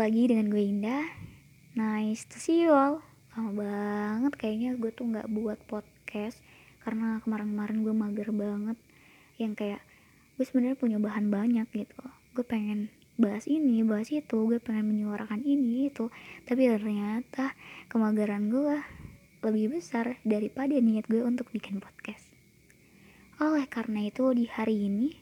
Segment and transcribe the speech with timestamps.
[0.00, 1.12] lagi dengan gue Indah.
[1.76, 3.04] Nice to see you all.
[3.36, 6.40] Lama banget kayaknya gue tuh gak buat podcast
[6.80, 8.80] Karena kemarin-kemarin gue mager banget.
[9.36, 9.82] Yang kayak
[10.40, 12.00] gue sebenarnya punya bahan banyak gitu.
[12.32, 12.88] Gue pengen
[13.20, 14.48] bahas ini, bahas itu.
[14.48, 16.08] Gue pengen menyuarakan ini, itu
[16.48, 17.52] Tapi ternyata
[17.92, 18.80] kemageran gue
[19.44, 22.24] lebih besar daripada niat gue untuk bikin podcast.
[23.36, 25.12] Oleh karena itu di hari ini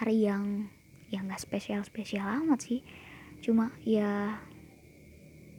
[0.00, 0.72] Hari yang
[1.12, 2.80] yang gak spesial-spesial amat sih
[3.42, 4.38] cuma ya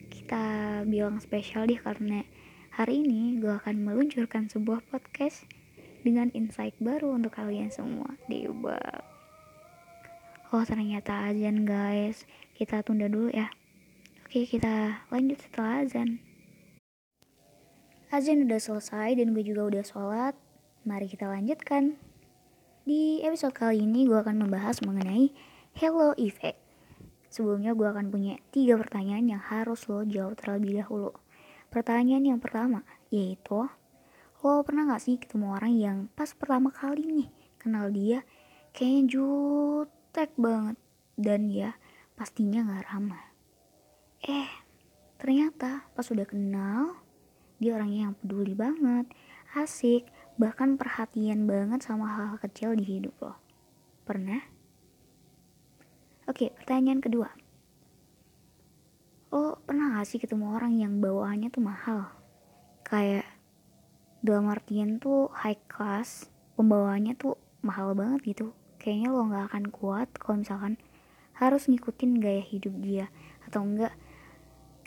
[0.08, 2.24] kita bilang spesial deh karena
[2.72, 5.44] hari ini gue akan meluncurkan sebuah podcast
[6.08, 8.16] dengan insight baru untuk kalian semua.
[8.32, 8.80] Dewa
[10.56, 12.24] Oh ternyata azan guys.
[12.56, 13.52] Kita tunda dulu ya.
[14.24, 16.24] Oke kita lanjut setelah azan.
[18.16, 20.40] Azan udah selesai dan gue juga udah sholat.
[20.88, 22.00] Mari kita lanjutkan.
[22.88, 25.36] Di episode kali ini gue akan membahas mengenai
[25.76, 26.63] Hello Effect
[27.34, 31.18] Sebelumnya gue akan punya tiga pertanyaan yang harus lo jawab terlebih dahulu.
[31.74, 33.66] Pertanyaan yang pertama yaitu,
[34.46, 38.22] lo pernah gak sih ketemu orang yang pas pertama kali nih kenal dia
[38.70, 40.78] kayaknya jutek banget
[41.18, 41.74] dan ya
[42.14, 43.26] pastinya gak ramah.
[44.22, 44.54] Eh,
[45.18, 47.02] ternyata pas udah kenal,
[47.58, 49.10] dia orangnya yang peduli banget,
[49.58, 50.06] asik,
[50.38, 53.34] bahkan perhatian banget sama hal-hal kecil di hidup lo.
[54.06, 54.53] Pernah?
[56.24, 57.28] Oke, pertanyaan kedua.
[59.36, 62.00] Lo pernah gak sih ketemu orang yang bawaannya tuh mahal?
[62.88, 63.28] Kayak
[64.24, 68.56] dalam artian tuh high class, pembawaannya tuh mahal banget gitu.
[68.80, 70.80] Kayaknya lo gak akan kuat kalau misalkan
[71.36, 73.12] harus ngikutin gaya hidup dia
[73.44, 73.92] atau enggak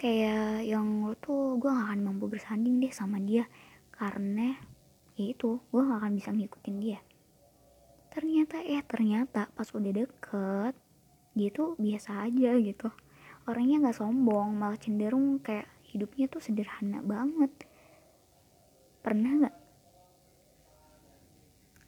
[0.00, 3.48] kayak yang lo tuh gue gak akan mampu bersanding deh sama dia
[3.92, 4.54] karena
[5.16, 7.00] ya itu gue gak akan bisa ngikutin dia
[8.12, 10.74] ternyata eh ternyata pas udah deket
[11.36, 12.88] dia tuh biasa aja gitu.
[13.46, 17.52] Orangnya nggak sombong malah cenderung kayak hidupnya tuh sederhana banget.
[19.04, 19.56] Pernah nggak?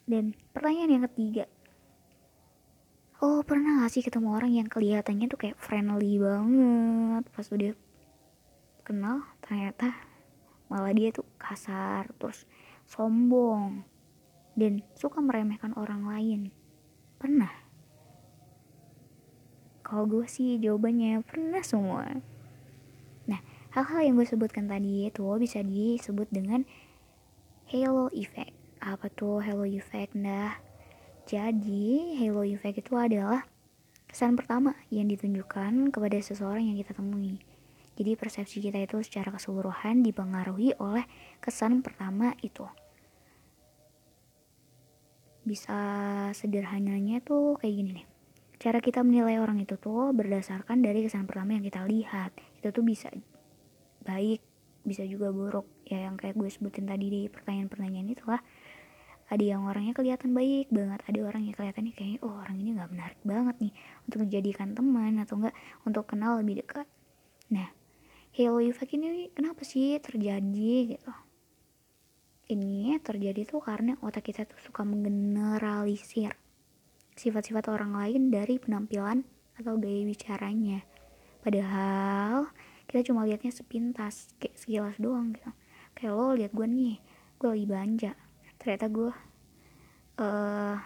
[0.09, 1.45] Dan pertanyaan yang ketiga.
[3.19, 7.27] Oh pernah gak sih ketemu orang yang kelihatannya tuh kayak friendly banget?
[7.35, 7.75] Pas udah
[8.87, 9.93] kenal ternyata
[10.71, 12.47] malah dia tuh kasar terus
[12.87, 13.85] sombong
[14.55, 16.55] dan suka meremehkan orang lain.
[17.19, 17.68] Pernah
[19.89, 22.05] kalau gue sih jawabannya pernah semua.
[23.25, 23.41] Nah,
[23.73, 26.69] hal-hal yang gue sebutkan tadi itu bisa disebut dengan
[27.73, 28.53] halo effect.
[28.85, 30.13] Apa tuh halo effect?
[30.13, 30.61] Nah,
[31.25, 33.49] jadi halo effect itu adalah
[34.05, 37.41] kesan pertama yang ditunjukkan kepada seseorang yang kita temui.
[37.97, 41.09] Jadi persepsi kita itu secara keseluruhan dipengaruhi oleh
[41.41, 42.69] kesan pertama itu.
[45.49, 45.81] Bisa
[46.37, 48.08] sederhananya tuh kayak gini nih
[48.59, 52.35] cara kita menilai orang itu tuh berdasarkan dari kesan pertama yang kita lihat.
[52.59, 53.07] Itu tuh bisa
[54.03, 54.43] baik
[54.83, 55.67] bisa juga buruk.
[55.87, 58.43] Ya yang kayak gue sebutin tadi di pertanyaan-pertanyaan itu lah.
[59.29, 62.91] Ada yang orangnya kelihatan baik banget ada orang yang kelihatannya kayak oh orang ini nggak
[62.91, 63.73] menarik banget nih
[64.09, 65.55] untuk menjadikan teman atau enggak
[65.85, 66.89] untuk kenal lebih dekat.
[67.53, 67.69] Nah
[68.35, 70.97] halo effect ini kenapa sih terjadi?
[70.97, 71.13] gitu.
[72.49, 76.48] Ini terjadi tuh karena otak kita tuh suka menggeneralisir
[77.19, 79.27] sifat-sifat orang lain dari penampilan
[79.59, 80.87] atau gaya bicaranya.
[81.43, 82.49] Padahal
[82.87, 85.51] kita cuma lihatnya sepintas, kayak sekilas doang gitu.
[85.99, 86.97] Kayak lo lihat gue nih,
[87.43, 88.13] gue lagi belanja.
[88.63, 89.11] Ternyata gue
[90.23, 90.77] uh,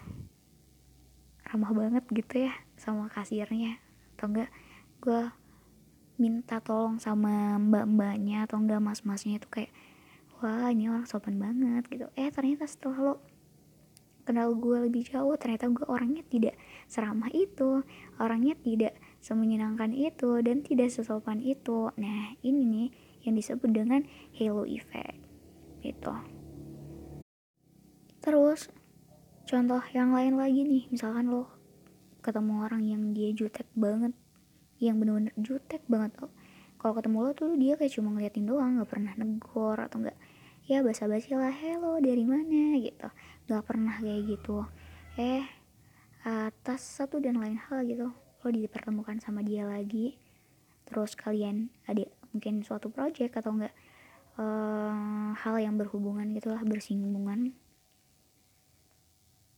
[1.52, 3.76] ramah banget gitu ya sama kasirnya.
[4.16, 4.50] Atau enggak
[5.04, 5.22] gue
[6.16, 9.72] minta tolong sama mbak-mbaknya atau enggak mas-masnya itu kayak
[10.38, 13.14] wah ini orang sopan banget gitu eh ternyata setelah lo
[14.22, 16.54] kenal gue lebih jauh ternyata gue orangnya tidak
[16.86, 17.82] seramah itu
[18.22, 21.90] orangnya tidak semenyenangkan itu dan tidak sesopan itu.
[21.94, 22.88] Nah ini nih
[23.22, 24.02] yang disebut dengan
[24.34, 25.18] halo effect
[25.82, 26.14] gitu.
[28.22, 28.70] Terus
[29.46, 31.50] contoh yang lain lagi nih misalkan lo
[32.22, 34.14] ketemu orang yang dia jutek banget
[34.78, 36.30] yang bener-bener jutek banget oh.
[36.82, 40.18] Kalau ketemu lo tuh dia kayak cuma ngeliatin doang nggak pernah negor atau enggak
[40.66, 42.78] ya basa-basi lah hello dari mana?
[42.78, 43.08] Gitu.
[43.50, 44.62] Gak pernah kayak gitu.
[45.18, 45.42] Eh
[46.22, 50.14] atas satu dan lain hal gitu lo dipertemukan sama dia lagi
[50.86, 53.74] terus kalian ada mungkin suatu project atau enggak
[54.38, 57.54] uh, hal yang berhubungan gitulah bersinggungan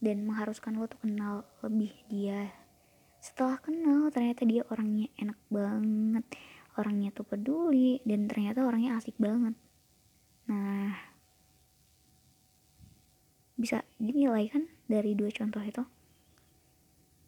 [0.01, 2.53] dan mengharuskan lo tuh kenal lebih dia.
[3.25, 6.25] Setelah kenal ternyata dia orangnya enak banget
[6.77, 9.57] orangnya tuh peduli dan ternyata orangnya asik banget
[10.45, 10.93] Nah,
[13.55, 15.85] bisa dinilai kan dari dua contoh itu.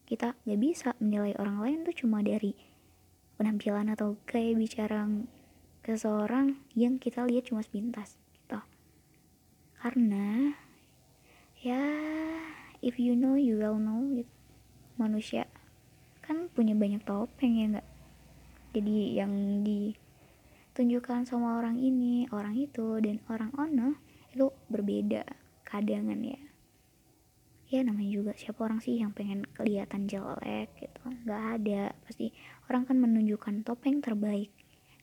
[0.06, 2.52] Kita gak bisa menilai orang lain tuh cuma dari
[3.40, 5.08] penampilan atau kayak bicara
[5.80, 8.58] ke seseorang yang kita lihat cuma sepintas gitu.
[9.80, 10.52] Karena
[11.62, 11.82] ya
[12.84, 14.30] if you know you will know gitu.
[14.96, 15.44] Manusia
[16.24, 17.88] kan punya banyak topeng ya nggak?
[18.72, 19.32] Jadi yang
[20.76, 23.96] ditunjukkan sama orang ini orang itu dan orang ono
[24.28, 25.24] itu berbeda
[25.64, 26.36] kadangan ya.
[27.72, 31.00] Ya namanya juga siapa orang sih yang pengen kelihatan jelek gitu?
[31.24, 31.96] Nggak ada.
[32.04, 32.36] Pasti
[32.68, 34.52] orang kan menunjukkan topeng terbaik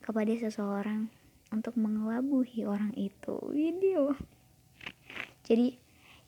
[0.05, 1.09] kepada seseorang
[1.49, 3.41] untuk mengelabuhi orang itu.
[3.49, 4.13] Video
[5.43, 5.75] jadi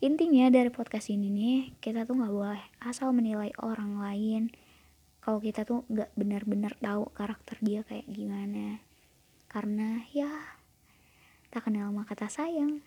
[0.04, 4.52] intinya dari podcast ini nih kita tuh nggak boleh asal menilai orang lain
[5.24, 8.85] kalau kita tuh nggak benar-benar tahu karakter dia kayak gimana
[9.46, 10.28] karena ya
[11.50, 12.82] tak kenal maka tak sayang.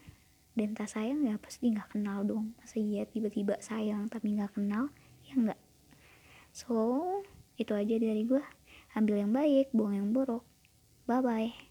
[0.53, 2.57] Dan tak sayang ya pasti nggak kenal dong.
[2.59, 4.91] Masa iya tiba-tiba sayang tapi nggak kenal
[5.25, 5.59] ya nggak.
[6.51, 7.03] So
[7.55, 8.43] itu aja dari gue
[8.95, 10.43] ambil yang baik buang yang buruk.
[11.07, 11.68] Bye bye